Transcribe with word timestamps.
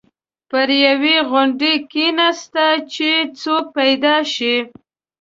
پر 0.49 0.69
یوې 0.85 1.15
غونډۍ 1.29 1.75
کېناسته 1.91 2.65
چې 2.93 3.09
څوک 3.39 3.63
پیدا 3.77 4.15
شي. 4.33 4.55